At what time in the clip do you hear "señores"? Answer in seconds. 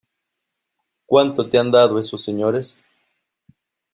2.23-2.83